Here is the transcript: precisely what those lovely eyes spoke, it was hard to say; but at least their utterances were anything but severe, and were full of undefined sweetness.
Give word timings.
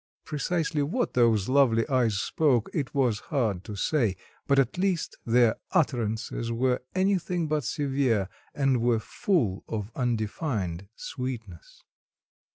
precisely 0.25 0.81
what 0.81 1.13
those 1.13 1.47
lovely 1.47 1.87
eyes 1.87 2.15
spoke, 2.17 2.71
it 2.73 2.95
was 2.95 3.19
hard 3.29 3.63
to 3.63 3.75
say; 3.75 4.15
but 4.47 4.57
at 4.57 4.79
least 4.79 5.15
their 5.27 5.57
utterances 5.73 6.51
were 6.51 6.81
anything 6.95 7.47
but 7.47 7.63
severe, 7.63 8.27
and 8.55 8.81
were 8.81 8.97
full 8.99 9.63
of 9.67 9.91
undefined 9.95 10.87
sweetness. 10.95 11.83